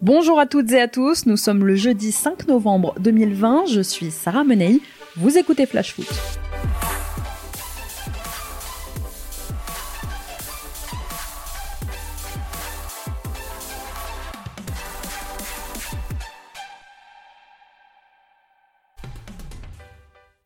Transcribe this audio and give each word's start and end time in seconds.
Bonjour 0.00 0.38
à 0.38 0.46
toutes 0.46 0.70
et 0.70 0.80
à 0.80 0.86
tous, 0.86 1.26
nous 1.26 1.36
sommes 1.36 1.66
le 1.66 1.74
jeudi 1.74 2.12
5 2.12 2.46
novembre 2.46 2.94
2020, 3.00 3.66
je 3.66 3.80
suis 3.80 4.12
Sarah 4.12 4.44
Menei, 4.44 4.80
vous 5.16 5.36
écoutez 5.36 5.66
Flash 5.66 5.92
Foot. 5.92 6.06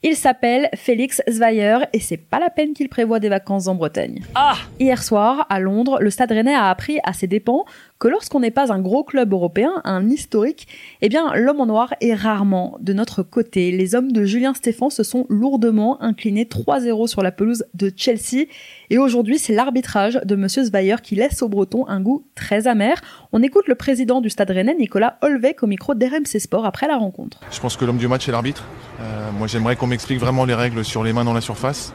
Il 0.04 0.16
s'appelle 0.16 0.68
Félix 0.74 1.22
Zweyer 1.28 1.78
et 1.92 2.00
c'est 2.00 2.16
pas 2.16 2.40
la 2.40 2.50
peine 2.50 2.74
qu'il 2.74 2.88
prévoit 2.88 3.20
des 3.20 3.28
vacances 3.28 3.68
en 3.68 3.76
Bretagne. 3.76 4.20
Ah 4.34 4.56
Hier 4.80 5.00
soir, 5.00 5.46
à 5.48 5.60
Londres, 5.60 5.98
le 6.00 6.10
Stade 6.10 6.32
Rennais 6.32 6.54
a 6.54 6.68
appris 6.70 6.98
à 7.04 7.12
ses 7.12 7.28
dépens 7.28 7.64
que 8.02 8.08
lorsqu'on 8.08 8.40
n'est 8.40 8.50
pas 8.50 8.72
un 8.72 8.80
gros 8.80 9.04
club 9.04 9.32
européen, 9.32 9.80
un 9.84 10.08
historique, 10.10 10.66
eh 11.02 11.08
bien 11.08 11.32
l'homme 11.36 11.60
en 11.60 11.66
noir 11.66 11.94
est 12.00 12.14
rarement 12.14 12.76
de 12.80 12.92
notre 12.92 13.22
côté. 13.22 13.70
Les 13.70 13.94
hommes 13.94 14.10
de 14.10 14.24
Julien 14.24 14.54
Stéphan 14.54 14.90
se 14.90 15.04
sont 15.04 15.24
lourdement 15.28 16.02
inclinés 16.02 16.42
3-0 16.42 17.06
sur 17.06 17.22
la 17.22 17.30
pelouse 17.30 17.64
de 17.74 17.92
Chelsea 17.96 18.46
et 18.90 18.98
aujourd'hui 18.98 19.38
c'est 19.38 19.54
l'arbitrage 19.54 20.20
de 20.24 20.34
monsieur 20.34 20.64
Zweyer 20.64 20.96
qui 21.00 21.14
laisse 21.14 21.42
aux 21.42 21.48
Bretons 21.48 21.86
un 21.86 22.00
goût 22.00 22.26
très 22.34 22.66
amer. 22.66 23.00
On 23.30 23.40
écoute 23.40 23.68
le 23.68 23.76
président 23.76 24.20
du 24.20 24.30
Stade 24.30 24.50
Rennais, 24.50 24.74
Nicolas 24.74 25.18
Holvec, 25.22 25.62
au 25.62 25.68
micro 25.68 25.94
d'RMC 25.94 26.40
Sport 26.40 26.66
après 26.66 26.88
la 26.88 26.96
rencontre. 26.96 27.38
Je 27.52 27.60
pense 27.60 27.76
que 27.76 27.84
l'homme 27.84 27.98
du 27.98 28.08
match 28.08 28.28
est 28.28 28.32
l'arbitre. 28.32 28.64
Euh, 29.00 29.30
moi 29.38 29.46
j'aimerais 29.46 29.76
qu'on 29.76 29.86
m'explique 29.86 30.18
vraiment 30.18 30.44
les 30.44 30.54
règles 30.54 30.84
sur 30.84 31.04
les 31.04 31.12
mains 31.12 31.24
dans 31.24 31.34
la 31.34 31.40
surface. 31.40 31.94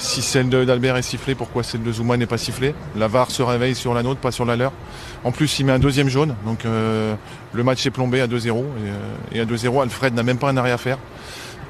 Si 0.00 0.22
celle 0.22 0.48
d'Albert 0.48 0.96
est 0.96 1.02
sifflée, 1.02 1.34
pourquoi 1.34 1.62
celle 1.62 1.82
de 1.82 1.92
Zouma 1.92 2.16
n'est 2.16 2.26
pas 2.26 2.38
sifflée? 2.38 2.74
La 2.96 3.06
VAR 3.06 3.30
se 3.30 3.42
réveille 3.42 3.74
sur 3.74 3.92
la 3.92 4.02
nôtre, 4.02 4.18
pas 4.18 4.32
sur 4.32 4.46
la 4.46 4.56
leur. 4.56 4.72
En 5.24 5.30
plus, 5.40 5.58
il 5.58 5.64
met 5.64 5.72
un 5.72 5.78
deuxième 5.78 6.10
jaune, 6.10 6.34
donc 6.44 6.66
euh, 6.66 7.14
le 7.54 7.64
match 7.64 7.86
est 7.86 7.90
plombé 7.90 8.20
à 8.20 8.26
2-0. 8.26 8.48
Et, 8.48 8.52
euh, 8.52 8.66
et, 9.32 9.40
à 9.40 9.46
2-0, 9.46 9.82
Alfred 9.82 10.12
n'a 10.12 10.22
même 10.22 10.36
pas 10.36 10.50
un 10.50 10.56
arrêt 10.58 10.70
à 10.70 10.76
faire. 10.76 10.98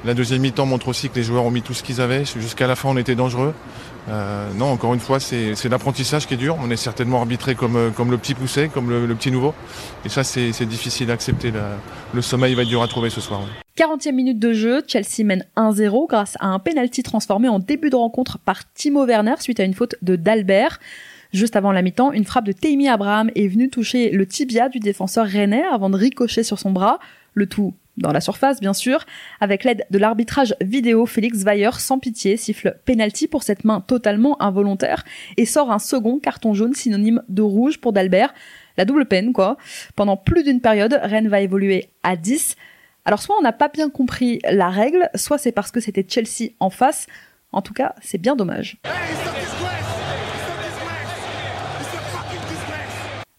La 0.03 0.13
deuxième 0.13 0.41
mi-temps 0.41 0.65
montre 0.65 0.89
aussi 0.89 1.07
que 1.07 1.15
les 1.15 1.23
joueurs 1.23 1.45
ont 1.45 1.51
mis 1.51 1.61
tout 1.61 1.73
ce 1.73 1.81
qu'ils 1.81 2.01
avaient. 2.01 2.25
Jusqu'à 2.25 2.67
la 2.67 2.75
fin, 2.75 2.89
on 2.89 2.97
était 2.97 3.15
dangereux. 3.15 3.53
Euh, 4.09 4.49
non, 4.57 4.65
encore 4.65 4.93
une 4.93 4.99
fois, 4.99 5.21
c'est 5.21 5.69
l'apprentissage 5.69 6.27
qui 6.27 6.33
est 6.33 6.37
dur. 6.37 6.57
On 6.61 6.69
est 6.69 6.75
certainement 6.75 7.19
arbitré 7.19 7.55
comme, 7.55 7.93
comme 7.95 8.11
le 8.11 8.17
petit 8.17 8.33
poussé, 8.33 8.67
comme 8.67 8.89
le, 8.89 9.15
petit 9.15 9.31
nouveau. 9.31 9.53
Et 10.03 10.09
ça, 10.09 10.25
c'est 10.25 10.65
difficile 10.65 11.09
à 11.11 11.13
accepter. 11.13 11.53
Le, 12.13 12.21
sommeil 12.21 12.53
va 12.55 12.63
être 12.63 12.67
dur 12.67 12.83
à 12.83 12.89
trouver 12.89 13.09
ce 13.09 13.21
soir. 13.21 13.39
40e 13.77 14.11
minute 14.11 14.39
de 14.39 14.51
jeu, 14.51 14.83
Chelsea 14.85 15.23
mène 15.23 15.45
1-0 15.55 16.09
grâce 16.09 16.35
à 16.41 16.47
un 16.47 16.59
penalty 16.59 17.03
transformé 17.03 17.47
en 17.47 17.59
début 17.59 17.89
de 17.89 17.95
rencontre 17.95 18.37
par 18.37 18.63
Timo 18.73 19.05
Werner 19.05 19.35
suite 19.39 19.61
à 19.61 19.63
une 19.63 19.73
faute 19.73 19.95
de 20.01 20.17
Dalbert. 20.17 20.77
Juste 21.33 21.55
avant 21.55 21.71
la 21.71 21.81
mi-temps, 21.81 22.11
une 22.11 22.25
frappe 22.25 22.45
de 22.45 22.51
Tammy 22.51 22.89
Abraham 22.89 23.31
est 23.35 23.47
venue 23.47 23.69
toucher 23.69 24.11
le 24.11 24.25
tibia 24.25 24.67
du 24.67 24.79
défenseur 24.79 25.25
rennais 25.25 25.63
avant 25.71 25.89
de 25.89 25.95
ricocher 25.95 26.43
sur 26.43 26.59
son 26.59 26.71
bras. 26.71 26.99
Le 27.33 27.47
tout 27.47 27.73
dans 27.97 28.11
la 28.11 28.21
surface 28.21 28.59
bien 28.59 28.73
sûr. 28.73 29.05
Avec 29.39 29.63
l'aide 29.63 29.85
de 29.89 29.97
l'arbitrage 29.97 30.55
vidéo, 30.61 31.05
Félix 31.05 31.43
Weyer, 31.43 31.71
sans 31.77 31.99
pitié, 31.99 32.37
siffle 32.37 32.77
penalty 32.85 33.27
pour 33.27 33.43
cette 33.43 33.63
main 33.63 33.81
totalement 33.81 34.41
involontaire 34.41 35.03
et 35.37 35.45
sort 35.45 35.71
un 35.71 35.79
second 35.79 36.19
carton 36.19 36.53
jaune 36.53 36.73
synonyme 36.73 37.21
de 37.29 37.41
rouge 37.41 37.79
pour 37.79 37.93
Dalbert. 37.93 38.33
La 38.77 38.85
double 38.85 39.05
peine, 39.05 39.33
quoi. 39.33 39.57
Pendant 39.95 40.17
plus 40.17 40.43
d'une 40.43 40.61
période, 40.61 40.99
Rennes 41.01 41.27
va 41.27 41.41
évoluer 41.41 41.89
à 42.03 42.15
10. 42.15 42.55
Alors 43.05 43.21
soit 43.21 43.35
on 43.37 43.41
n'a 43.41 43.53
pas 43.53 43.69
bien 43.69 43.89
compris 43.89 44.39
la 44.49 44.69
règle, 44.69 45.09
soit 45.15 45.37
c'est 45.37 45.51
parce 45.51 45.71
que 45.71 45.79
c'était 45.79 46.05
Chelsea 46.07 46.51
en 46.59 46.69
face. 46.69 47.07
En 47.51 47.61
tout 47.61 47.73
cas, 47.73 47.95
c'est 48.01 48.17
bien 48.17 48.35
dommage. 48.35 48.77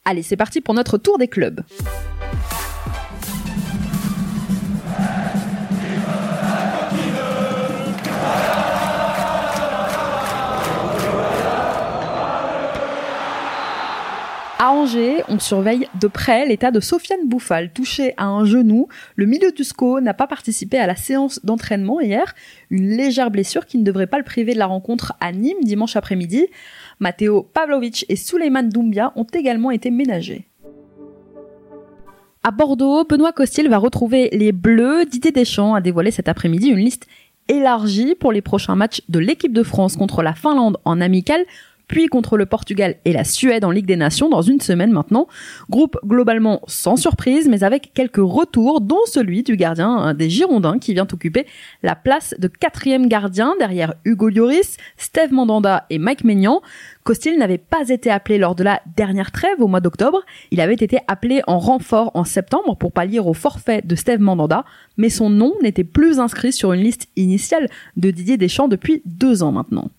Allez, 0.05 0.23
c'est 0.23 0.37
parti 0.37 0.61
pour 0.61 0.75
notre 0.75 0.99
tour 0.99 1.17
des 1.17 1.29
clubs. 1.29 1.61
On 14.75 15.39
surveille 15.39 15.87
de 16.01 16.09
près 16.09 16.47
l'état 16.47 16.71
de 16.71 16.81
Sofiane 16.81 17.29
Bouffal, 17.29 17.71
touché 17.75 18.15
à 18.17 18.25
un 18.25 18.47
genou. 18.47 18.89
Le 19.17 19.27
milieu 19.27 19.53
du 19.53 19.65
SCO 19.65 20.01
n'a 20.01 20.15
pas 20.15 20.27
participé 20.27 20.79
à 20.79 20.87
la 20.87 20.97
séance 20.97 21.45
d'entraînement 21.45 22.01
hier, 22.01 22.35
une 22.71 22.89
légère 22.89 23.31
blessure 23.31 23.67
qui 23.67 23.77
ne 23.77 23.85
devrait 23.85 24.07
pas 24.07 24.17
le 24.17 24.25
priver 24.25 24.55
de 24.55 24.59
la 24.59 24.65
rencontre 24.65 25.13
à 25.21 25.31
Nîmes 25.31 25.63
dimanche 25.63 25.95
après-midi. 25.95 26.47
Matteo 27.01 27.43
Pavlovic 27.43 28.07
et 28.09 28.17
Souleymane 28.17 28.71
Doumbia 28.71 29.13
ont 29.15 29.27
également 29.35 29.71
été 29.73 29.91
ménagés. 29.91 30.49
À 32.43 32.51
Bordeaux, 32.51 33.05
Benoît 33.05 33.33
Costil 33.33 33.69
va 33.69 33.77
retrouver 33.77 34.31
les 34.33 34.53
Bleus. 34.53 35.05
Didier 35.05 35.33
Deschamps 35.33 35.75
a 35.75 35.83
dévoilé 35.83 36.11
cet 36.11 36.29
après-midi 36.29 36.69
une 36.69 36.79
liste 36.79 37.07
élargie 37.49 38.15
pour 38.15 38.33
les 38.33 38.41
prochains 38.41 38.77
matchs 38.77 39.03
de 39.11 39.19
l'équipe 39.19 39.53
de 39.53 39.63
France 39.63 39.97
contre 39.97 40.23
la 40.23 40.35
Finlande 40.35 40.79
en 40.87 41.01
amical 41.01 41.45
puis 41.93 42.07
contre 42.07 42.39
le 42.39 42.47
Portugal 42.47 42.97
et 43.05 43.13
la 43.13 43.23
Suède 43.23 43.67
en 43.67 43.71
Ligue 43.71 43.85
des 43.85 43.97
Nations 43.97 44.31
dans 44.31 44.41
une 44.41 44.63
semaine 44.63 44.93
maintenant. 44.93 45.29
Groupe 45.69 45.99
globalement 46.07 46.63
sans 46.67 46.97
surprise, 46.97 47.51
mais 47.51 47.65
avec 47.65 47.93
quelques 47.93 48.17
retours, 48.17 48.81
dont 48.81 49.03
celui 49.05 49.43
du 49.43 49.59
gardien 49.59 50.15
des 50.15 50.31
Girondins 50.31 50.79
qui 50.79 50.95
vient 50.95 51.07
occuper 51.13 51.45
la 51.83 51.95
place 51.95 52.35
de 52.39 52.49
quatrième 52.49 53.09
gardien 53.09 53.53
derrière 53.59 53.93
Hugo 54.07 54.31
Lloris, 54.31 54.79
Steve 54.97 55.35
Mandanda 55.35 55.85
et 55.91 55.99
Mike 55.99 56.25
Maignan. 56.25 56.63
Costil 57.05 57.37
n'avait 57.39 57.59
pas 57.59 57.87
été 57.91 58.11
appelé 58.11 58.39
lors 58.39 58.55
de 58.55 58.65
la 58.65 58.81
dernière 58.97 59.31
trêve 59.31 59.61
au 59.61 59.67
mois 59.67 59.81
d'octobre. 59.81 60.23
Il 60.51 60.63
avait 60.63 60.73
été 60.73 60.99
appelé 61.09 61.43
en 61.47 61.59
renfort 61.59 62.11
en 62.15 62.25
septembre 62.25 62.75
pour 62.75 62.93
pallier 62.93 63.19
au 63.19 63.35
forfait 63.35 63.83
de 63.85 63.97
Steve 63.97 64.21
Mandanda, 64.21 64.65
mais 64.97 65.11
son 65.11 65.29
nom 65.29 65.53
n'était 65.61 65.85
plus 65.85 66.21
inscrit 66.21 66.55
sur 66.55 66.73
une 66.73 66.81
liste 66.81 67.09
initiale 67.17 67.69
de 67.99 68.11
Didier 68.11 68.39
Deschamps 68.39 68.69
depuis 68.69 69.03
deux 69.05 69.43
ans 69.43 69.53
maintenant. 69.53 69.91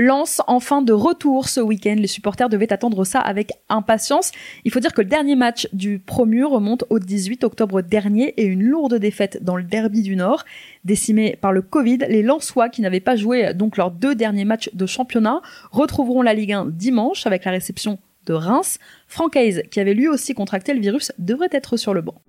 Lance 0.00 0.40
enfin 0.46 0.80
de 0.80 0.92
retour 0.92 1.48
ce 1.48 1.58
week-end. 1.58 1.96
Les 1.98 2.06
supporters 2.06 2.48
devaient 2.48 2.72
attendre 2.72 3.04
ça 3.04 3.18
avec 3.18 3.50
impatience. 3.68 4.30
Il 4.64 4.70
faut 4.70 4.78
dire 4.78 4.92
que 4.92 5.00
le 5.00 5.08
dernier 5.08 5.34
match 5.34 5.66
du 5.72 5.98
promu 5.98 6.44
remonte 6.44 6.84
au 6.88 7.00
18 7.00 7.42
octobre 7.42 7.82
dernier 7.82 8.32
et 8.36 8.44
une 8.44 8.62
lourde 8.62 8.94
défaite 8.94 9.42
dans 9.42 9.56
le 9.56 9.64
derby 9.64 10.02
du 10.02 10.14
Nord. 10.14 10.44
Décimés 10.84 11.36
par 11.40 11.50
le 11.50 11.62
Covid, 11.62 11.98
les 12.08 12.22
Lensois, 12.22 12.68
qui 12.68 12.80
n'avaient 12.80 13.00
pas 13.00 13.16
joué 13.16 13.52
donc 13.54 13.76
leurs 13.76 13.90
deux 13.90 14.14
derniers 14.14 14.44
matchs 14.44 14.70
de 14.72 14.86
championnat, 14.86 15.42
retrouveront 15.72 16.22
la 16.22 16.32
Ligue 16.32 16.52
1 16.52 16.66
dimanche 16.66 17.26
avec 17.26 17.44
la 17.44 17.50
réception 17.50 17.98
de 18.26 18.34
Reims. 18.34 18.78
Franck 19.08 19.34
Hayes, 19.34 19.64
qui 19.68 19.80
avait 19.80 19.94
lui 19.94 20.06
aussi 20.06 20.32
contracté 20.32 20.74
le 20.74 20.80
virus, 20.80 21.10
devrait 21.18 21.48
être 21.50 21.76
sur 21.76 21.92
le 21.92 22.02
banc. 22.02 22.22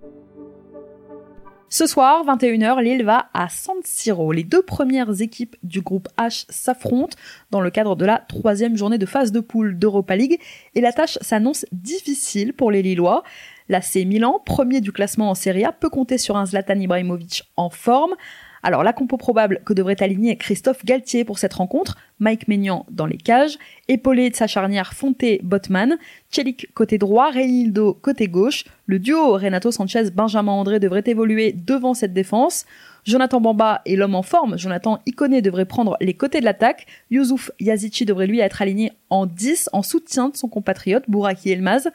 Ce 1.72 1.85
soir, 1.85 2.25
21h, 2.25 2.81
Lille 2.81 3.06
va 3.06 3.30
à 3.35 3.47
San 3.47 3.75
Siro. 3.84 4.31
Les 4.31 4.44
deux 4.44 4.63
premières 4.63 5.22
équipes 5.22 5.56
du 5.62 5.81
groupe 5.81 6.07
H 6.18 6.46
s'affrontent 6.50 7.16
dans 7.52 7.62
le 7.62 7.69
cadre 7.69 7.96
de 7.96 8.06
la 8.06 8.18
troisième 8.18 8.75
journée 8.75 8.97
de 8.97 9.06
phase 9.06 9.31
de 9.31 9.40
poule 9.40 9.78
d'Europa 9.78 10.16
League 10.16 10.40
et 10.74 10.81
la 10.81 10.91
tâche 10.91 11.19
s'annonce 11.22 11.68
difficile 11.72 12.53
pour 12.53 12.72
les 12.72 12.81
Lillois. 12.81 13.24
L'AC 13.68 13.97
Milan, 14.07 14.41
premier 14.44 14.81
du 14.81 14.91
classement 14.91 15.30
en 15.30 15.35
Serie 15.35 15.63
A, 15.63 15.72
peut 15.72 15.91
compter 15.91 16.18
sur 16.18 16.38
un 16.38 16.47
Zlatan 16.47 16.80
Ibrahimovic 16.80 17.44
en 17.56 17.69
forme. 17.69 18.16
Alors 18.63 18.83
la 18.83 18.93
compo 18.93 19.17
probable 19.17 19.61
que 19.65 19.73
devrait 19.73 20.01
aligner 20.01 20.35
Christophe 20.35 20.83
Galtier 20.85 21.23
pour 21.23 21.39
cette 21.39 21.53
rencontre, 21.53 21.97
Mike 22.19 22.47
Maignan 22.47 22.85
dans 22.89 23.05
les 23.05 23.17
cages, 23.17 23.57
épaulé 23.87 24.29
de 24.29 24.35
sa 24.35 24.47
charnière 24.47 24.93
Fonté-Botman, 24.93 25.97
Chelik 26.31 26.73
côté 26.73 26.97
droit, 26.97 27.31
Reynildo 27.31 27.93
côté 27.93 28.27
gauche, 28.27 28.65
le 28.85 28.99
duo 28.99 29.33
Renato 29.33 29.71
Sanchez-Benjamin 29.71 30.51
André 30.51 30.79
devrait 30.79 31.03
évoluer 31.05 31.53
devant 31.53 31.93
cette 31.93 32.13
défense, 32.13 32.65
Jonathan 33.05 33.39
Bamba 33.39 33.81
est 33.85 33.95
l'homme 33.95 34.15
en 34.15 34.23
forme, 34.23 34.57
Jonathan 34.57 34.99
Iconé 35.05 35.41
devrait 35.41 35.65
prendre 35.65 35.95
les 36.01 36.13
côtés 36.13 36.41
de 36.41 36.45
l'attaque, 36.45 36.85
Youssouf 37.09 37.51
Yazici 37.59 38.05
devrait 38.05 38.27
lui 38.27 38.39
être 38.39 38.61
aligné 38.61 38.91
en 39.09 39.25
10 39.25 39.69
en 39.73 39.81
soutien 39.81 40.29
de 40.29 40.35
son 40.35 40.49
compatriote 40.49 41.05
Bouraki 41.07 41.51
Elmaz, 41.51 41.89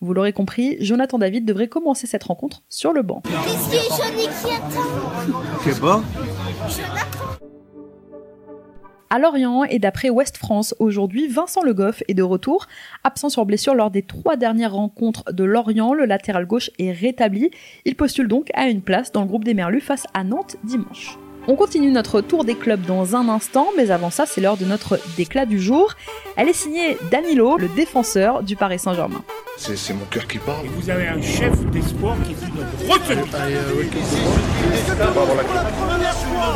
vous 0.00 0.14
l'aurez 0.14 0.32
compris, 0.32 0.76
Jonathan 0.80 1.18
David 1.18 1.44
devrait 1.44 1.68
commencer 1.68 2.06
cette 2.06 2.24
rencontre 2.24 2.62
sur 2.68 2.92
le 2.92 3.02
banc. 3.02 3.22
À 9.12 9.18
Lorient 9.18 9.64
et 9.64 9.80
d'après 9.80 10.08
Ouest 10.08 10.36
France 10.36 10.74
aujourd'hui, 10.78 11.26
Vincent 11.26 11.62
Le 11.62 11.74
Goff 11.74 12.02
est 12.06 12.14
de 12.14 12.22
retour. 12.22 12.66
Absent 13.02 13.28
sur 13.28 13.44
blessure 13.44 13.74
lors 13.74 13.90
des 13.90 14.02
trois 14.02 14.36
dernières 14.36 14.72
rencontres 14.72 15.32
de 15.32 15.44
Lorient, 15.44 15.94
le 15.94 16.04
latéral 16.04 16.46
gauche 16.46 16.70
est 16.78 16.92
rétabli. 16.92 17.50
Il 17.84 17.96
postule 17.96 18.28
donc 18.28 18.50
à 18.54 18.68
une 18.68 18.82
place 18.82 19.10
dans 19.10 19.22
le 19.22 19.26
groupe 19.26 19.44
des 19.44 19.54
Merlus 19.54 19.80
face 19.80 20.06
à 20.14 20.22
Nantes 20.22 20.56
dimanche. 20.62 21.18
On 21.48 21.56
continue 21.56 21.90
notre 21.90 22.20
tour 22.20 22.44
des 22.44 22.54
clubs 22.54 22.82
dans 22.82 23.16
un 23.16 23.28
instant, 23.28 23.68
mais 23.76 23.90
avant 23.90 24.10
ça, 24.10 24.26
c'est 24.26 24.40
l'heure 24.40 24.56
de 24.56 24.64
notre 24.64 25.00
déclat 25.16 25.46
du 25.46 25.58
jour. 25.60 25.94
Elle 26.36 26.48
est 26.48 26.52
signée 26.52 26.96
Danilo, 27.10 27.56
le 27.56 27.68
défenseur 27.68 28.42
du 28.42 28.56
Paris 28.56 28.78
Saint-Germain. 28.78 29.22
C'est 29.56 29.94
mon 29.94 30.04
cœur 30.06 30.26
qui 30.26 30.38
parle. 30.38 30.66
Et 30.66 30.68
vous 30.68 30.90
avez 30.90 31.08
un 31.08 31.20
chef 31.20 31.58
d'espoir 31.70 32.16
qui 32.26 32.34
dit 32.34 32.46
notre 32.54 32.70
retenue. 32.92 33.22
Ah, 33.34 33.48
la 34.98 35.06
première 35.06 36.14
fois 36.14 36.50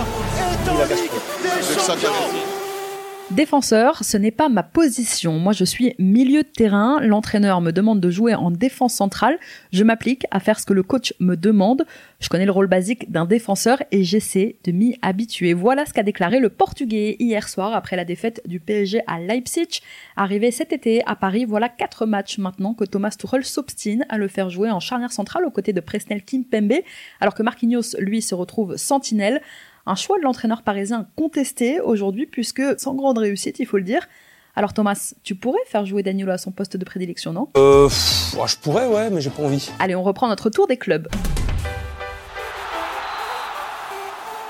Défenseur, 3.31 4.05
ce 4.05 4.19
n'est 4.19 4.31
pas 4.31 4.50
ma 4.50 4.62
position. 4.62 5.38
Moi, 5.38 5.55
je 5.55 5.65
suis 5.65 5.94
milieu 5.99 6.43
de 6.43 6.49
terrain. 6.49 7.00
L'entraîneur 7.00 7.62
me 7.62 7.71
demande 7.71 7.99
de 7.99 8.11
jouer 8.11 8.35
en 8.35 8.50
défense 8.50 8.93
centrale. 8.93 9.38
Je 9.73 9.82
m'applique 9.82 10.26
à 10.31 10.41
faire 10.41 10.61
ce 10.61 10.67
que 10.67 10.75
le 10.75 10.82
coach 10.82 11.15
me 11.21 11.35
demande. 11.35 11.87
Je 12.21 12.29
connais 12.29 12.44
le 12.44 12.53
rôle 12.53 12.67
basique 12.67 13.11
d'un 13.11 13.25
défenseur 13.25 13.82
et 13.91 14.05
j'essaie 14.05 14.56
de 14.65 14.73
m'y 14.73 14.99
habituer. 15.00 15.55
Voilà 15.55 15.87
ce 15.87 15.94
qu'a 15.94 16.03
déclaré 16.03 16.38
le 16.38 16.50
Portugais 16.50 17.17
hier 17.19 17.49
soir 17.49 17.73
après 17.73 17.97
la 17.97 18.05
défaite 18.05 18.43
du 18.44 18.61
PSG 18.61 19.00
à 19.06 19.19
Leipzig. 19.19 19.81
Arrivé 20.17 20.50
cet 20.50 20.75
été 20.75 21.03
à 21.06 21.17
Paris, 21.17 21.47
voilà 21.47 21.70
quatre 21.70 22.05
matchs 22.05 22.37
maintenant 22.37 22.75
que 22.75 22.85
Thomas 22.85 23.17
Tuchel 23.19 23.44
s'obstine 23.44 24.05
à 24.11 24.19
le 24.19 24.29
faire 24.29 24.50
jouer 24.50 24.70
en 24.70 24.81
charnière 24.81 25.12
centrale 25.12 25.47
aux 25.47 25.50
côtés 25.50 25.73
de 25.73 25.81
Presnel 25.81 26.23
Kimpembe, 26.23 26.82
alors 27.20 27.35
que 27.35 27.43
Marquinhos, 27.43 27.97
lui, 27.99 28.20
se 28.20 28.35
retrouve 28.35 28.77
sentinelle. 28.77 29.41
Un 29.86 29.96
choix 29.96 30.16
de 30.16 30.22
l'entraîneur 30.22 30.62
parisien 30.62 31.08
contesté 31.14 31.78
aujourd'hui 31.78 32.25
puisque 32.25 32.62
sans 32.81 32.94
grande 32.94 33.19
réussite, 33.19 33.58
il 33.58 33.66
faut 33.66 33.76
le 33.76 33.82
dire. 33.84 34.08
Alors 34.56 34.72
Thomas, 34.72 35.12
tu 35.22 35.34
pourrais 35.34 35.60
faire 35.66 35.84
jouer 35.84 36.02
Danilo 36.02 36.32
à 36.32 36.38
son 36.38 36.52
poste 36.52 36.78
de 36.78 36.84
prédilection, 36.86 37.34
non? 37.34 37.50
Euh, 37.58 37.88
pff, 37.88 38.34
je 38.46 38.56
pourrais, 38.56 38.86
ouais, 38.86 39.10
mais 39.10 39.20
j'ai 39.20 39.28
pas 39.28 39.42
envie. 39.42 39.70
Allez, 39.78 39.94
on 39.94 40.02
reprend 40.02 40.28
notre 40.28 40.48
tour 40.48 40.66
des 40.66 40.78
clubs. 40.78 41.08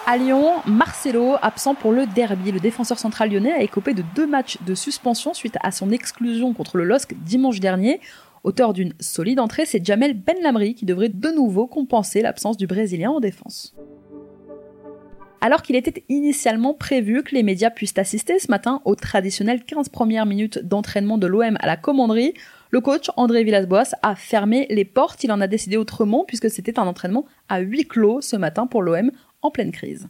À 0.06 0.18
Lyon, 0.18 0.52
Marcelo, 0.66 1.34
absent 1.42 1.74
pour 1.74 1.90
le 1.90 2.06
derby. 2.06 2.52
Le 2.52 2.60
défenseur 2.60 3.00
central 3.00 3.32
lyonnais 3.32 3.54
a 3.54 3.62
écopé 3.62 3.92
de 3.92 4.04
deux 4.14 4.28
matchs 4.28 4.58
de 4.64 4.76
suspension 4.76 5.34
suite 5.34 5.56
à 5.64 5.72
son 5.72 5.90
exclusion 5.90 6.54
contre 6.54 6.76
le 6.76 6.84
LOSC 6.84 7.14
dimanche 7.24 7.58
dernier. 7.58 8.00
Auteur 8.44 8.72
d'une 8.72 8.92
solide 9.00 9.40
entrée, 9.40 9.66
c'est 9.66 9.84
Jamel 9.84 10.14
Benlamri 10.14 10.76
qui 10.76 10.84
devrait 10.84 11.08
de 11.08 11.30
nouveau 11.30 11.66
compenser 11.66 12.22
l'absence 12.22 12.56
du 12.56 12.68
Brésilien 12.68 13.10
en 13.10 13.18
défense. 13.18 13.74
Alors 15.44 15.60
qu'il 15.60 15.76
était 15.76 16.04
initialement 16.08 16.72
prévu 16.72 17.22
que 17.22 17.34
les 17.34 17.42
médias 17.42 17.68
puissent 17.68 17.98
assister 17.98 18.38
ce 18.38 18.50
matin 18.50 18.80
aux 18.86 18.94
traditionnelles 18.94 19.62
15 19.62 19.90
premières 19.90 20.24
minutes 20.24 20.58
d'entraînement 20.60 21.18
de 21.18 21.26
l'OM 21.26 21.58
à 21.60 21.66
la 21.66 21.76
commanderie, 21.76 22.32
le 22.70 22.80
coach 22.80 23.10
André 23.18 23.44
Villas-Boas 23.44 23.90
a 24.00 24.14
fermé 24.14 24.66
les 24.70 24.86
portes. 24.86 25.22
Il 25.22 25.30
en 25.30 25.42
a 25.42 25.46
décidé 25.46 25.76
autrement 25.76 26.24
puisque 26.24 26.48
c'était 26.48 26.78
un 26.78 26.86
entraînement 26.86 27.26
à 27.50 27.58
huis 27.58 27.86
clos 27.86 28.22
ce 28.22 28.36
matin 28.36 28.66
pour 28.66 28.80
l'OM 28.80 29.10
en 29.42 29.50
pleine 29.50 29.70
crise. 29.70 30.08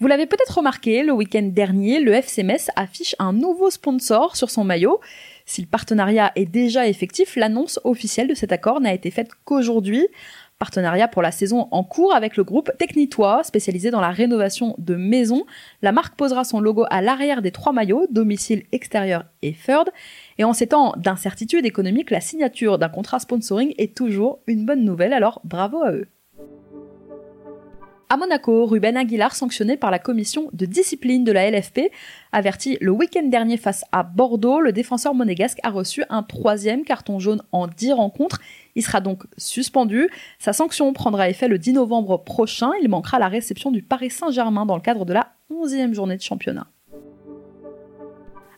Vous 0.00 0.06
l'avez 0.06 0.26
peut-être 0.26 0.58
remarqué, 0.58 1.02
le 1.02 1.12
week-end 1.12 1.48
dernier, 1.50 2.00
le 2.00 2.12
FC 2.12 2.42
Metz 2.42 2.68
affiche 2.76 3.16
un 3.18 3.32
nouveau 3.32 3.70
sponsor 3.70 4.36
sur 4.36 4.50
son 4.50 4.64
maillot. 4.64 5.00
Si 5.46 5.62
le 5.62 5.66
partenariat 5.66 6.30
est 6.36 6.44
déjà 6.44 6.88
effectif, 6.88 7.36
l'annonce 7.36 7.80
officielle 7.84 8.28
de 8.28 8.34
cet 8.34 8.52
accord 8.52 8.82
n'a 8.82 8.92
été 8.92 9.10
faite 9.10 9.30
qu'aujourd'hui. 9.44 10.08
Partenariat 10.60 11.08
pour 11.08 11.22
la 11.22 11.32
saison 11.32 11.68
en 11.70 11.82
cours 11.82 12.14
avec 12.14 12.36
le 12.36 12.44
groupe 12.44 12.70
Technitois, 12.78 13.42
spécialisé 13.44 13.90
dans 13.90 14.02
la 14.02 14.10
rénovation 14.10 14.74
de 14.76 14.94
maisons. 14.94 15.46
La 15.80 15.90
marque 15.90 16.16
posera 16.16 16.44
son 16.44 16.60
logo 16.60 16.84
à 16.90 17.00
l'arrière 17.00 17.40
des 17.40 17.50
trois 17.50 17.72
maillots, 17.72 18.06
domicile, 18.10 18.64
extérieur 18.70 19.24
et 19.40 19.54
third. 19.54 19.88
Et 20.36 20.44
en 20.44 20.52
ces 20.52 20.66
temps 20.66 20.92
d'incertitude 20.98 21.64
économique, 21.64 22.10
la 22.10 22.20
signature 22.20 22.76
d'un 22.76 22.90
contrat 22.90 23.20
sponsoring 23.20 23.72
est 23.78 23.96
toujours 23.96 24.40
une 24.46 24.66
bonne 24.66 24.84
nouvelle, 24.84 25.14
alors 25.14 25.40
bravo 25.44 25.82
à 25.82 25.92
eux. 25.92 26.08
À 28.12 28.16
Monaco, 28.16 28.66
Ruben 28.66 28.96
Aguilar, 28.96 29.36
sanctionné 29.36 29.76
par 29.76 29.92
la 29.92 30.00
commission 30.00 30.50
de 30.52 30.66
discipline 30.66 31.22
de 31.22 31.30
la 31.30 31.48
LFP, 31.48 31.92
averti 32.32 32.76
le 32.80 32.90
week-end 32.90 33.22
dernier 33.28 33.56
face 33.56 33.84
à 33.92 34.02
Bordeaux, 34.02 34.60
le 34.60 34.72
défenseur 34.72 35.14
monégasque 35.14 35.60
a 35.62 35.70
reçu 35.70 36.02
un 36.10 36.24
troisième 36.24 36.82
carton 36.82 37.20
jaune 37.20 37.40
en 37.52 37.68
10 37.68 37.92
rencontres. 37.92 38.40
Il 38.74 38.82
sera 38.82 39.00
donc 39.00 39.22
suspendu. 39.38 40.10
Sa 40.40 40.52
sanction 40.52 40.92
prendra 40.92 41.30
effet 41.30 41.46
le 41.46 41.56
10 41.56 41.74
novembre 41.74 42.16
prochain. 42.16 42.72
Il 42.82 42.88
manquera 42.88 43.20
la 43.20 43.28
réception 43.28 43.70
du 43.70 43.80
Paris 43.80 44.10
Saint-Germain 44.10 44.66
dans 44.66 44.74
le 44.74 44.82
cadre 44.82 45.04
de 45.04 45.12
la 45.12 45.28
11e 45.52 45.94
journée 45.94 46.16
de 46.16 46.22
championnat. 46.22 46.66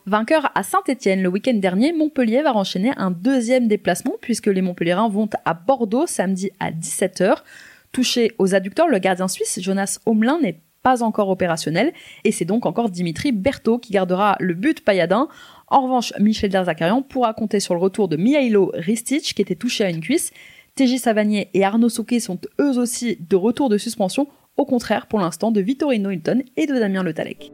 Vainqueur 0.07 0.51
à 0.55 0.63
Saint-Etienne 0.63 1.21
le 1.21 1.29
week-end 1.29 1.53
dernier, 1.53 1.93
Montpellier 1.93 2.41
va 2.41 2.55
enchaîner 2.55 2.91
un 2.97 3.11
deuxième 3.11 3.67
déplacement 3.67 4.15
puisque 4.19 4.47
les 4.47 4.63
Montpelliérains 4.63 5.09
vont 5.09 5.29
à 5.45 5.53
Bordeaux 5.53 6.07
samedi 6.07 6.49
à 6.59 6.71
17h. 6.71 7.37
Touché 7.93 8.31
aux 8.39 8.55
adducteurs, 8.55 8.87
le 8.87 8.97
gardien 8.97 9.27
suisse 9.27 9.59
Jonas 9.61 9.99
Homelin 10.07 10.39
n'est 10.41 10.59
pas 10.81 11.03
encore 11.03 11.29
opérationnel 11.29 11.93
et 12.23 12.31
c'est 12.31 12.43
donc 12.43 12.65
encore 12.65 12.89
Dimitri 12.89 13.31
Berthaud 13.31 13.77
qui 13.77 13.93
gardera 13.93 14.35
le 14.39 14.55
but 14.55 14.83
payadin. 14.83 15.29
En 15.67 15.83
revanche, 15.83 16.11
Michel 16.19 16.49
Derzakarian 16.49 17.03
pourra 17.03 17.35
compter 17.35 17.59
sur 17.59 17.75
le 17.75 17.79
retour 17.79 18.07
de 18.07 18.17
Mihailo 18.17 18.71
Ristic 18.73 19.35
qui 19.35 19.41
était 19.41 19.55
touché 19.55 19.85
à 19.85 19.91
une 19.91 20.01
cuisse. 20.01 20.31
TJ 20.75 20.97
Savanier 20.97 21.49
et 21.53 21.63
Arnaud 21.63 21.87
Souquet 21.87 22.19
sont 22.19 22.39
eux 22.59 22.79
aussi 22.79 23.17
de 23.29 23.35
retour 23.35 23.69
de 23.69 23.77
suspension, 23.77 24.27
au 24.57 24.65
contraire 24.65 25.05
pour 25.05 25.19
l'instant 25.19 25.51
de 25.51 25.61
Vittorino 25.61 26.09
Hilton 26.09 26.43
et 26.57 26.65
de 26.65 26.73
Damien 26.73 27.03
Le 27.03 27.13
Talec. 27.13 27.51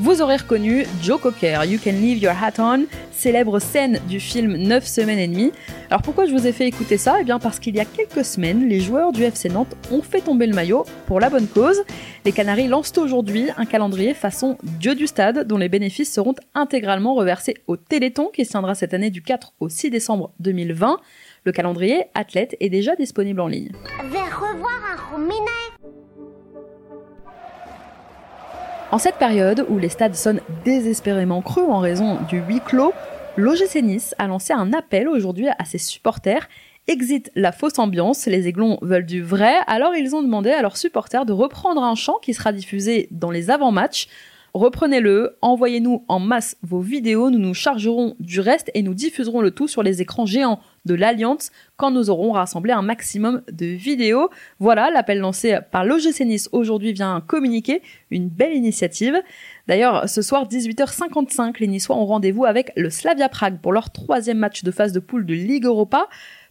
Vous 0.00 0.22
aurez 0.22 0.36
reconnu 0.36 0.86
Joe 1.02 1.20
Cocker, 1.20 1.64
You 1.66 1.80
Can 1.82 1.90
Leave 1.90 2.18
Your 2.18 2.32
Hat 2.40 2.52
On, 2.60 2.86
célèbre 3.10 3.58
scène 3.58 3.98
du 4.08 4.20
film 4.20 4.56
9 4.56 4.86
semaines 4.86 5.18
et 5.18 5.26
demie. 5.26 5.50
Alors 5.90 6.02
pourquoi 6.02 6.26
je 6.26 6.30
vous 6.30 6.46
ai 6.46 6.52
fait 6.52 6.68
écouter 6.68 6.96
ça? 6.96 7.16
Eh 7.20 7.24
bien 7.24 7.40
parce 7.40 7.58
qu'il 7.58 7.74
y 7.74 7.80
a 7.80 7.84
quelques 7.84 8.24
semaines, 8.24 8.68
les 8.68 8.78
joueurs 8.78 9.10
du 9.10 9.24
FC 9.24 9.48
Nantes 9.48 9.74
ont 9.90 10.00
fait 10.00 10.20
tomber 10.20 10.46
le 10.46 10.54
maillot 10.54 10.84
pour 11.06 11.18
la 11.18 11.30
bonne 11.30 11.48
cause. 11.48 11.82
Les 12.24 12.30
Canaries 12.30 12.68
lancent 12.68 12.96
aujourd'hui 12.96 13.48
un 13.56 13.64
calendrier 13.64 14.14
façon 14.14 14.56
Dieu 14.62 14.94
du 14.94 15.08
stade 15.08 15.48
dont 15.48 15.58
les 15.58 15.68
bénéfices 15.68 16.12
seront 16.12 16.36
intégralement 16.54 17.16
reversés 17.16 17.56
au 17.66 17.76
Téléthon 17.76 18.30
qui 18.32 18.44
se 18.44 18.50
tiendra 18.50 18.76
cette 18.76 18.94
année 18.94 19.10
du 19.10 19.20
4 19.20 19.54
au 19.58 19.68
6 19.68 19.90
décembre 19.90 20.32
2020. 20.38 21.00
Le 21.42 21.50
calendrier 21.50 22.04
athlète 22.14 22.54
est 22.60 22.70
déjà 22.70 22.94
disponible 22.94 23.40
en 23.40 23.48
ligne. 23.48 23.72
En 28.90 28.96
cette 28.96 29.16
période 29.16 29.66
où 29.68 29.78
les 29.78 29.90
stades 29.90 30.14
sonnent 30.14 30.40
désespérément 30.64 31.42
creux 31.42 31.66
en 31.66 31.78
raison 31.78 32.16
du 32.30 32.38
huis 32.38 32.62
clos, 32.64 32.94
l'OGC 33.36 33.82
Nice 33.82 34.14
a 34.18 34.26
lancé 34.26 34.54
un 34.54 34.72
appel 34.72 35.08
aujourd'hui 35.08 35.46
à 35.46 35.64
ses 35.66 35.76
supporters. 35.76 36.48
Exit 36.86 37.30
la 37.34 37.52
fausse 37.52 37.78
ambiance, 37.78 38.24
les 38.24 38.48
aiglons 38.48 38.78
veulent 38.80 39.04
du 39.04 39.22
vrai, 39.22 39.56
alors 39.66 39.94
ils 39.94 40.16
ont 40.16 40.22
demandé 40.22 40.48
à 40.50 40.62
leurs 40.62 40.78
supporters 40.78 41.26
de 41.26 41.34
reprendre 41.34 41.82
un 41.82 41.94
chant 41.94 42.16
qui 42.22 42.32
sera 42.32 42.50
diffusé 42.50 43.08
dans 43.10 43.30
les 43.30 43.50
avant-matchs. 43.50 44.08
Reprenez-le, 44.54 45.36
envoyez-nous 45.42 46.06
en 46.08 46.18
masse 46.18 46.56
vos 46.62 46.80
vidéos, 46.80 47.28
nous 47.28 47.38
nous 47.38 47.52
chargerons 47.52 48.16
du 48.20 48.40
reste 48.40 48.70
et 48.72 48.80
nous 48.80 48.94
diffuserons 48.94 49.42
le 49.42 49.50
tout 49.50 49.68
sur 49.68 49.82
les 49.82 50.00
écrans 50.00 50.24
géants 50.24 50.60
de 50.88 50.94
l'Alliance 50.94 51.52
quand 51.76 51.92
nous 51.92 52.10
aurons 52.10 52.32
rassemblé 52.32 52.72
un 52.72 52.82
maximum 52.82 53.42
de 53.52 53.66
vidéos. 53.66 54.30
Voilà, 54.58 54.90
l'appel 54.90 55.20
lancé 55.20 55.58
par 55.70 55.84
l'OGC 55.84 56.20
Nice 56.22 56.48
aujourd'hui 56.50 56.92
vient 56.92 57.22
communiquer 57.24 57.82
une 58.10 58.28
belle 58.28 58.54
initiative. 58.54 59.16
D'ailleurs, 59.68 60.08
ce 60.08 60.22
soir 60.22 60.48
18h55, 60.48 61.60
les 61.60 61.68
Niçois 61.68 61.96
ont 61.96 62.06
rendez-vous 62.06 62.44
avec 62.44 62.72
le 62.76 62.90
Slavia 62.90 63.28
Prague 63.28 63.60
pour 63.60 63.72
leur 63.72 63.90
troisième 63.90 64.38
match 64.38 64.64
de 64.64 64.70
phase 64.72 64.92
de 64.92 64.98
poule 64.98 65.24
de 65.24 65.34
Ligue 65.34 65.66
Europa. 65.66 66.08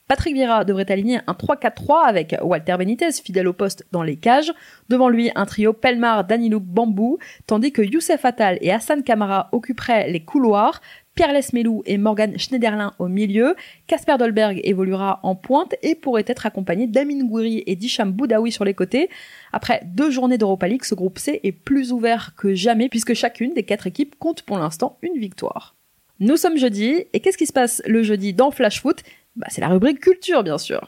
Patrick 0.07 0.35
Vieira 0.35 0.63
devrait 0.63 0.89
aligner 0.89 1.19
un 1.27 1.33
3-4-3 1.33 2.05
avec 2.05 2.35
Walter 2.41 2.75
Benitez, 2.77 3.11
fidèle 3.11 3.47
au 3.47 3.53
poste 3.53 3.85
dans 3.91 4.03
les 4.03 4.15
cages. 4.15 4.53
Devant 4.87 5.09
lui, 5.09 5.31
un 5.35 5.45
trio 5.45 5.73
Pelmar, 5.73 6.23
Danilouk, 6.23 6.63
Bambou, 6.63 7.17
tandis 7.45 7.73
que 7.73 7.81
Youssef 7.81 8.23
Attal 8.23 8.57
et 8.61 8.71
Hassan 8.71 9.03
Kamara 9.03 9.49
occuperaient 9.51 10.09
les 10.09 10.23
couloirs. 10.23 10.79
Pierre 11.17 11.33
Lesmelou 11.33 11.81
et 11.87 11.97
Morgan 11.97 12.37
Schneiderlin 12.37 12.93
au 12.99 13.07
milieu. 13.07 13.55
Casper 13.87 14.17
Dolberg 14.19 14.61
évoluera 14.63 15.19
en 15.23 15.33
pointe 15.33 15.73
et 15.81 15.95
pourrait 15.95 16.25
être 16.27 16.45
accompagné 16.45 16.85
d'Amin 16.85 17.25
Gouiri 17.25 17.63
et 17.65 17.75
d'Hicham 17.75 18.11
Boudaoui 18.11 18.51
sur 18.51 18.63
les 18.63 18.75
côtés. 18.75 19.09
Après 19.51 19.81
deux 19.83 20.11
journées 20.11 20.37
d'Europa 20.37 20.67
League, 20.67 20.83
ce 20.83 20.93
groupe 20.93 21.17
C 21.17 21.39
est 21.43 21.51
plus 21.51 21.91
ouvert 21.91 22.35
que 22.37 22.53
jamais 22.53 22.87
puisque 22.87 23.15
chacune 23.15 23.55
des 23.55 23.63
quatre 23.63 23.87
équipes 23.87 24.13
compte 24.19 24.43
pour 24.43 24.59
l'instant 24.59 24.99
une 25.01 25.19
victoire. 25.19 25.75
Nous 26.19 26.37
sommes 26.37 26.57
jeudi, 26.57 27.05
et 27.13 27.19
qu'est-ce 27.19 27.37
qui 27.37 27.47
se 27.47 27.53
passe 27.53 27.81
le 27.87 28.03
jeudi 28.03 28.35
dans 28.35 28.51
Flash 28.51 28.79
Foot? 28.79 29.01
Bah, 29.35 29.47
C'est 29.49 29.61
la 29.61 29.69
rubrique 29.69 29.99
culture, 29.99 30.43
bien 30.43 30.59
sûr. 30.59 30.87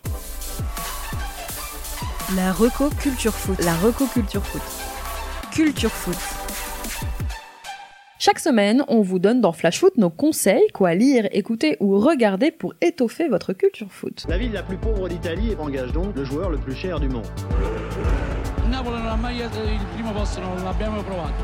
La 2.36 2.51
Reco 2.53 2.89
Culture 3.01 3.33
Foot. 3.33 3.57
La 3.65 3.74
Reco 3.77 4.05
Culture 4.05 4.45
Foot. 4.45 4.62
Culture 5.51 5.91
Foot. 5.91 6.38
Chaque 8.21 8.39
semaine, 8.39 8.83
on 8.89 8.99
vous 8.99 9.17
donne 9.17 9.39
dans 9.39 9.53
Flash 9.53 9.79
Foot 9.79 9.95
nos 9.95 10.09
conseils, 10.09 10.67
quoi 10.73 10.93
lire, 10.93 11.29
écouter 11.31 11.77
ou 11.79 11.97
regarder 11.99 12.51
pour 12.51 12.73
étoffer 12.81 13.29
votre 13.29 13.53
culture 13.53 13.89
foot. 13.89 14.25
La 14.27 14.38
ville 14.38 14.51
la 14.51 14.61
plus 14.61 14.75
pauvre 14.75 15.07
d'Italie 15.07 15.55
engage 15.57 15.93
donc 15.93 16.13
le 16.17 16.25
joueur 16.25 16.49
le 16.49 16.57
plus 16.57 16.75
cher 16.75 16.99
du 16.99 17.07
monde. 17.07 17.25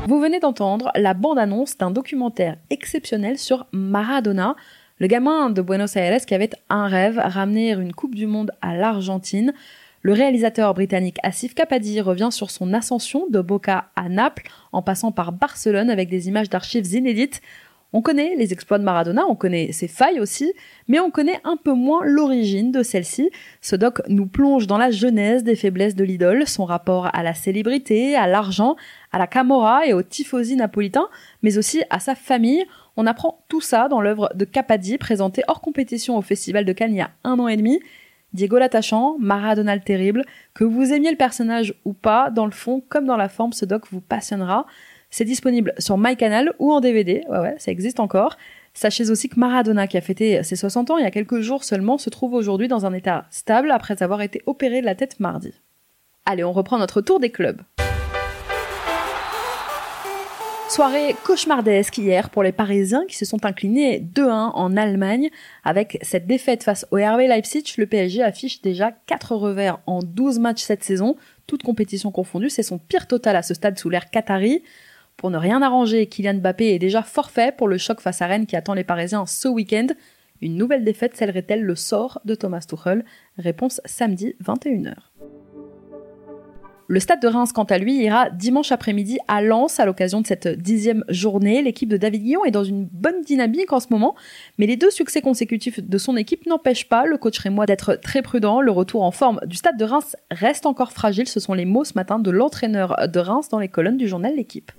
Vous 0.06 0.20
venez 0.20 0.38
d'entendre 0.38 0.92
la 0.94 1.14
bande-annonce 1.14 1.78
d'un 1.78 1.90
documentaire 1.90 2.58
exceptionnel 2.68 3.38
sur 3.38 3.64
Maradona, 3.72 4.54
le 4.98 5.06
gamin 5.06 5.48
de 5.48 5.62
Buenos 5.62 5.96
Aires 5.96 6.26
qui 6.26 6.34
avait 6.34 6.50
un 6.68 6.88
rêve, 6.88 7.18
ramener 7.24 7.72
une 7.72 7.94
Coupe 7.94 8.14
du 8.14 8.26
Monde 8.26 8.50
à 8.60 8.76
l'Argentine. 8.76 9.54
Le 10.02 10.12
réalisateur 10.12 10.72
britannique 10.74 11.18
Asif 11.22 11.54
Kapadi 11.54 12.00
revient 12.00 12.28
sur 12.30 12.50
son 12.50 12.72
ascension 12.74 13.26
de 13.28 13.40
Boca 13.40 13.90
à 13.96 14.08
Naples 14.08 14.48
en 14.72 14.82
passant 14.82 15.10
par 15.10 15.32
Barcelone 15.32 15.90
avec 15.90 16.08
des 16.08 16.28
images 16.28 16.50
d'archives 16.50 16.92
inédites. 16.94 17.40
On 17.92 18.02
connaît 18.02 18.34
les 18.36 18.52
exploits 18.52 18.78
de 18.78 18.84
Maradona, 18.84 19.24
on 19.26 19.36
connaît 19.36 19.72
ses 19.72 19.88
failles 19.88 20.20
aussi, 20.20 20.52
mais 20.86 21.00
on 21.00 21.10
connaît 21.10 21.40
un 21.44 21.56
peu 21.56 21.72
moins 21.72 22.04
l'origine 22.04 22.70
de 22.70 22.82
celle-ci. 22.82 23.30
Ce 23.62 23.74
doc 23.74 24.02
nous 24.08 24.26
plonge 24.26 24.66
dans 24.66 24.76
la 24.76 24.90
genèse 24.90 25.44
des 25.44 25.56
faiblesses 25.56 25.94
de 25.94 26.04
l'idole, 26.04 26.46
son 26.46 26.64
rapport 26.64 27.08
à 27.14 27.22
la 27.22 27.32
célébrité, 27.32 28.14
à 28.14 28.26
l'argent, 28.26 28.76
à 29.12 29.18
la 29.18 29.26
camorra 29.26 29.86
et 29.86 29.94
au 29.94 30.02
tifosi 30.02 30.56
napolitain, 30.56 31.08
mais 31.42 31.58
aussi 31.58 31.84
à 31.88 32.00
sa 32.00 32.14
famille. 32.14 32.66
On 32.96 33.06
apprend 33.06 33.44
tout 33.48 33.60
ça 33.60 33.88
dans 33.88 34.00
l'œuvre 34.00 34.30
de 34.34 34.44
Capadi, 34.44 34.98
présentée 34.98 35.42
hors 35.48 35.60
compétition 35.60 36.18
au 36.18 36.22
Festival 36.22 36.64
de 36.64 36.72
Cannes 36.72 36.92
il 36.92 36.98
y 36.98 37.00
a 37.00 37.12
un 37.24 37.38
an 37.38 37.48
et 37.48 37.56
demi. 37.56 37.80
Diego 38.36 38.58
l'attachant, 38.58 39.16
Maradona 39.18 39.74
le 39.74 39.80
terrible, 39.80 40.24
que 40.54 40.62
vous 40.62 40.92
aimiez 40.92 41.10
le 41.10 41.16
personnage 41.16 41.74
ou 41.84 41.92
pas, 41.92 42.30
dans 42.30 42.44
le 42.44 42.52
fond 42.52 42.82
comme 42.88 43.06
dans 43.06 43.16
la 43.16 43.28
forme, 43.28 43.52
ce 43.52 43.64
doc 43.64 43.84
vous 43.90 44.00
passionnera. 44.00 44.66
C'est 45.10 45.24
disponible 45.24 45.72
sur 45.78 45.98
MyCanal 45.98 46.52
ou 46.58 46.70
en 46.70 46.80
DVD, 46.80 47.24
ouais 47.28 47.38
ouais, 47.38 47.54
ça 47.58 47.72
existe 47.72 47.98
encore. 47.98 48.36
Sachez 48.74 49.10
aussi 49.10 49.30
que 49.30 49.40
Maradona, 49.40 49.86
qui 49.86 49.96
a 49.96 50.02
fêté 50.02 50.42
ses 50.42 50.54
60 50.54 50.90
ans 50.90 50.98
il 50.98 51.04
y 51.04 51.06
a 51.06 51.10
quelques 51.10 51.40
jours 51.40 51.64
seulement, 51.64 51.96
se 51.96 52.10
trouve 52.10 52.34
aujourd'hui 52.34 52.68
dans 52.68 52.84
un 52.84 52.92
état 52.92 53.24
stable 53.30 53.70
après 53.70 54.02
avoir 54.02 54.20
été 54.20 54.42
opéré 54.44 54.82
de 54.82 54.86
la 54.86 54.94
tête 54.94 55.18
mardi. 55.18 55.54
Allez, 56.26 56.44
on 56.44 56.52
reprend 56.52 56.78
notre 56.78 57.00
tour 57.00 57.18
des 57.18 57.30
clubs. 57.30 57.62
Soirée 60.68 61.14
cauchemardesque 61.24 61.96
hier 61.96 62.28
pour 62.28 62.42
les 62.42 62.50
Parisiens 62.50 63.04
qui 63.06 63.16
se 63.16 63.24
sont 63.24 63.46
inclinés 63.46 64.00
2-1 64.00 64.50
en 64.52 64.76
Allemagne. 64.76 65.30
Avec 65.64 65.96
cette 66.02 66.26
défaite 66.26 66.64
face 66.64 66.84
au 66.90 66.96
RB 66.96 67.20
Leipzig, 67.20 67.74
le 67.78 67.86
PSG 67.86 68.22
affiche 68.22 68.60
déjà 68.60 68.90
4 69.06 69.36
revers 69.36 69.78
en 69.86 70.00
12 70.02 70.40
matchs 70.40 70.62
cette 70.62 70.82
saison, 70.82 71.16
toutes 71.46 71.62
compétitions 71.62 72.10
confondues. 72.10 72.50
C'est 72.50 72.64
son 72.64 72.78
pire 72.78 73.06
total 73.06 73.36
à 73.36 73.42
ce 73.42 73.54
stade 73.54 73.78
sous 73.78 73.88
l'ère 73.88 74.10
Qatari. 74.10 74.64
Pour 75.16 75.30
ne 75.30 75.38
rien 75.38 75.62
arranger, 75.62 76.08
Kylian 76.08 76.34
Mbappé 76.34 76.74
est 76.74 76.78
déjà 76.80 77.02
forfait 77.02 77.52
pour 77.56 77.68
le 77.68 77.78
choc 77.78 78.00
face 78.00 78.20
à 78.20 78.26
Rennes 78.26 78.46
qui 78.46 78.56
attend 78.56 78.74
les 78.74 78.84
Parisiens 78.84 79.24
ce 79.24 79.48
week-end. 79.48 79.86
Une 80.42 80.56
nouvelle 80.56 80.84
défaite 80.84 81.16
scellerait-elle 81.16 81.62
le 81.62 81.76
sort 81.76 82.20
de 82.24 82.34
Thomas 82.34 82.66
Tuchel? 82.68 83.04
Réponse 83.38 83.80
samedi 83.86 84.34
21h. 84.44 84.94
Le 86.88 87.00
stade 87.00 87.20
de 87.20 87.26
Reims, 87.26 87.52
quant 87.52 87.64
à 87.64 87.78
lui, 87.78 87.96
ira 87.96 88.30
dimanche 88.30 88.70
après-midi 88.70 89.18
à 89.26 89.42
Lens 89.42 89.80
à 89.80 89.86
l'occasion 89.86 90.20
de 90.20 90.26
cette 90.26 90.46
dixième 90.46 91.04
journée. 91.08 91.60
L'équipe 91.60 91.88
de 91.88 91.96
David 91.96 92.22
Guillon 92.22 92.44
est 92.44 92.52
dans 92.52 92.62
une 92.62 92.84
bonne 92.84 93.22
dynamique 93.22 93.72
en 93.72 93.80
ce 93.80 93.88
moment, 93.90 94.14
mais 94.58 94.66
les 94.66 94.76
deux 94.76 94.90
succès 94.90 95.20
consécutifs 95.20 95.80
de 95.80 95.98
son 95.98 96.16
équipe 96.16 96.46
n'empêchent 96.46 96.88
pas 96.88 97.04
le 97.04 97.18
coach 97.18 97.38
Rémois 97.38 97.66
d'être 97.66 97.96
très 97.96 98.22
prudent. 98.22 98.60
Le 98.60 98.70
retour 98.70 99.02
en 99.02 99.10
forme 99.10 99.40
du 99.46 99.56
stade 99.56 99.76
de 99.76 99.84
Reims 99.84 100.16
reste 100.30 100.64
encore 100.64 100.92
fragile. 100.92 101.26
Ce 101.26 101.40
sont 101.40 101.54
les 101.54 101.64
mots 101.64 101.84
ce 101.84 101.94
matin 101.96 102.20
de 102.20 102.30
l'entraîneur 102.30 103.08
de 103.08 103.18
Reims 103.18 103.48
dans 103.48 103.58
les 103.58 103.68
colonnes 103.68 103.96
du 103.96 104.06
journal 104.06 104.36
L'équipe. 104.36 104.70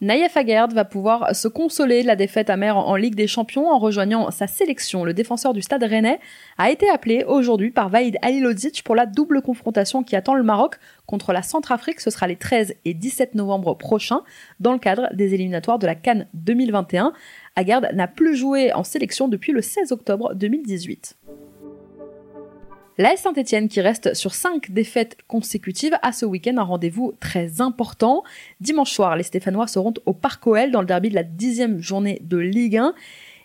Naïef 0.00 0.36
Aguerd 0.36 0.72
va 0.72 0.84
pouvoir 0.84 1.34
se 1.34 1.48
consoler 1.48 2.02
de 2.02 2.06
la 2.06 2.14
défaite 2.14 2.50
amère 2.50 2.76
en 2.76 2.94
Ligue 2.94 3.16
des 3.16 3.26
Champions 3.26 3.68
en 3.68 3.80
rejoignant 3.80 4.30
sa 4.30 4.46
sélection. 4.46 5.02
Le 5.02 5.12
défenseur 5.12 5.52
du 5.52 5.60
stade 5.60 5.82
rennais 5.82 6.20
a 6.56 6.70
été 6.70 6.88
appelé 6.88 7.24
aujourd'hui 7.26 7.72
par 7.72 7.88
Vaïd 7.88 8.16
Alilodzic 8.22 8.84
pour 8.84 8.94
la 8.94 9.06
double 9.06 9.42
confrontation 9.42 10.04
qui 10.04 10.14
attend 10.14 10.34
le 10.34 10.44
Maroc 10.44 10.76
contre 11.06 11.32
la 11.32 11.42
Centrafrique. 11.42 11.98
Ce 11.98 12.10
sera 12.10 12.28
les 12.28 12.36
13 12.36 12.76
et 12.84 12.94
17 12.94 13.34
novembre 13.34 13.74
prochains 13.74 14.22
dans 14.60 14.72
le 14.72 14.78
cadre 14.78 15.08
des 15.14 15.34
éliminatoires 15.34 15.80
de 15.80 15.86
la 15.86 15.96
Cannes 15.96 16.28
2021. 16.34 17.12
Aguerd 17.56 17.88
n'a 17.92 18.06
plus 18.06 18.36
joué 18.36 18.72
en 18.72 18.84
sélection 18.84 19.26
depuis 19.26 19.50
le 19.50 19.62
16 19.62 19.90
octobre 19.90 20.32
2018. 20.36 21.16
La 23.00 23.16
Saint-Etienne 23.16 23.68
qui 23.68 23.80
reste 23.80 24.14
sur 24.14 24.34
5 24.34 24.72
défaites 24.72 25.18
consécutives 25.28 25.96
a 26.02 26.10
ce 26.10 26.26
week-end 26.26 26.56
un 26.56 26.64
rendez-vous 26.64 27.14
très 27.20 27.60
important. 27.60 28.24
Dimanche 28.60 28.90
soir, 28.90 29.14
les 29.14 29.22
Stéphanois 29.22 29.68
seront 29.68 29.94
au 30.04 30.12
Parc 30.12 30.44
OL 30.48 30.72
dans 30.72 30.80
le 30.80 30.86
derby 30.88 31.08
de 31.08 31.14
la 31.14 31.22
dixième 31.22 31.80
journée 31.80 32.20
de 32.24 32.38
Ligue 32.38 32.78
1. 32.78 32.94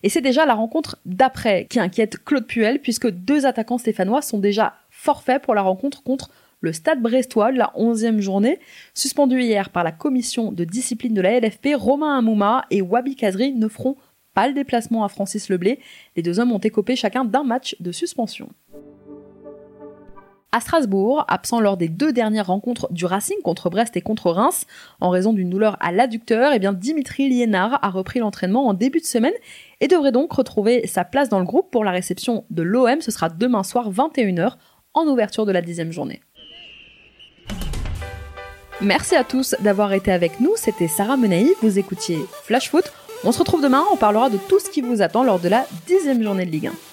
Et 0.02 0.10
c'est 0.10 0.22
déjà 0.22 0.48
la 0.48 0.56
rencontre 0.56 0.98
d'après 1.06 1.68
qui 1.70 1.80
inquiète 1.80 2.24
Claude 2.24 2.48
Puel 2.48 2.80
puisque 2.80 3.08
deux 3.08 3.46
attaquants 3.46 3.78
stéphanois 3.78 4.24
sont 4.24 4.40
déjà 4.40 4.74
forfaits 4.90 5.44
pour 5.44 5.54
la 5.54 5.62
rencontre 5.62 6.02
contre 6.02 6.32
le 6.62 6.74
Stade 6.74 7.04
Brestois 7.04 7.52
de 7.52 7.60
la 7.60 7.72
11e 7.78 8.22
journée. 8.22 8.58
Suspendu 8.96 9.40
hier 9.40 9.70
par 9.70 9.84
la 9.84 9.92
commission 9.92 10.52
de 10.52 10.64
discipline 10.64 11.14
de 11.14 11.22
la 11.22 11.40
LFP, 11.40 11.76
Romain 11.76 12.18
Amouma 12.18 12.66
et 12.72 12.82
Wabi 12.82 13.16
Kazri 13.16 13.54
ne 13.54 13.68
feront 13.68 13.98
pas 14.34 14.48
le 14.48 14.56
déplacement 14.56 15.04
à 15.04 15.10
Francis 15.10 15.48
Leblé. 15.50 15.78
Les 16.16 16.24
deux 16.24 16.40
hommes 16.40 16.54
ont 16.54 16.58
écopé 16.58 16.96
chacun 16.96 17.24
d'un 17.24 17.44
match 17.44 17.76
de 17.80 17.92
suspension. 17.92 18.50
À 20.56 20.60
Strasbourg, 20.60 21.26
absent 21.30 21.60
lors 21.60 21.78
des 21.78 21.90
deux 21.90 22.14
dernières 22.14 22.46
rencontres 22.46 22.88
du 22.94 23.06
Racing 23.06 23.38
contre 23.44 23.72
Brest 23.72 23.98
et 23.98 24.02
contre 24.02 24.30
Reims, 24.30 24.68
en 25.02 25.10
raison 25.10 25.34
d'une 25.34 25.50
douleur 25.50 25.78
à 25.80 25.92
l'adducteur, 25.92 26.52
eh 26.54 26.60
bien 26.60 26.74
Dimitri 26.74 27.28
Liénard 27.28 27.80
a 27.82 27.90
repris 27.90 28.20
l'entraînement 28.20 28.68
en 28.68 28.76
début 28.76 29.00
de 29.00 29.06
semaine 29.06 29.34
et 29.82 29.88
devrait 29.88 30.12
donc 30.12 30.32
retrouver 30.32 30.86
sa 30.86 31.06
place 31.06 31.28
dans 31.28 31.40
le 31.40 31.46
groupe 31.46 31.72
pour 31.72 31.84
la 31.84 31.90
réception 31.90 32.46
de 32.52 32.62
l'OM. 32.62 33.02
Ce 33.02 33.10
sera 33.10 33.30
demain 33.30 33.64
soir 33.64 33.92
21h 33.92 34.52
en 34.94 35.08
ouverture 35.08 35.48
de 35.48 35.52
la 35.52 35.64
dixième 35.64 35.92
journée. 35.92 36.22
Merci 38.80 39.16
à 39.16 39.24
tous 39.24 39.56
d'avoir 39.60 39.92
été 39.94 40.12
avec 40.12 40.40
nous. 40.40 40.52
C'était 40.56 40.88
Sarah 40.88 41.18
Menei. 41.18 41.48
Vous 41.64 41.80
écoutiez 41.80 42.20
Flash 42.44 42.70
Foot. 42.70 42.94
On 43.24 43.32
se 43.32 43.40
retrouve 43.40 43.64
demain. 43.64 43.84
On 43.92 43.98
parlera 43.98 44.30
de 44.30 44.38
tout 44.38 44.60
ce 44.60 44.70
qui 44.70 44.82
vous 44.82 45.02
attend 45.02 45.24
lors 45.24 45.40
de 45.40 45.50
la 45.50 45.66
dixième 45.88 46.22
journée 46.22 46.46
de 46.46 46.52
Ligue 46.52 46.68
1. 46.68 46.93